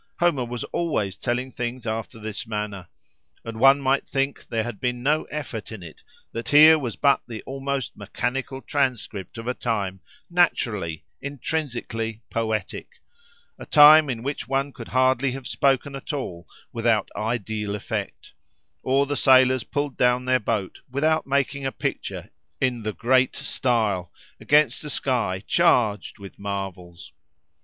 Homer 0.17 0.45
was 0.45 0.63
always 0.73 1.15
telling 1.15 1.51
things 1.51 1.85
after 1.85 2.17
this 2.17 2.47
manner. 2.47 2.87
And 3.45 3.59
one 3.59 3.79
might 3.79 4.09
think 4.09 4.47
there 4.47 4.63
had 4.63 4.79
been 4.79 5.03
no 5.03 5.25
effort 5.25 5.71
in 5.71 5.83
it: 5.83 6.01
that 6.31 6.49
here 6.49 6.79
was 6.79 6.95
but 6.95 7.21
the 7.27 7.43
almost 7.43 7.95
mechanical 7.95 8.63
transcript 8.63 9.37
of 9.37 9.45
a 9.47 9.53
time, 9.53 9.99
naturally, 10.27 11.05
intrinsically, 11.21 12.23
poetic, 12.31 12.93
a 13.59 13.65
time 13.67 14.09
in 14.09 14.23
which 14.23 14.47
one 14.47 14.73
could 14.73 14.87
hardly 14.87 15.33
have 15.33 15.45
spoken 15.47 15.95
at 15.95 16.11
all 16.11 16.47
without 16.73 17.09
ideal 17.15 17.75
effect, 17.75 18.33
or, 18.81 19.05
the 19.05 19.15
sailors 19.15 19.63
pulled 19.63 19.97
down 19.97 20.25
their 20.25 20.39
boat 20.39 20.79
without 20.89 21.27
making 21.27 21.63
a 21.63 21.71
picture 21.71 22.31
in 22.59 22.81
"the 22.81 22.93
great 22.93 23.35
style," 23.35 24.11
against 24.39 24.83
a 24.83 24.89
sky 24.89 25.43
charged 25.45 26.17
with 26.17 26.39
marvels. 26.39 27.13